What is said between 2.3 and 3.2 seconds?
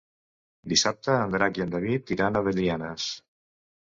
a Belianes.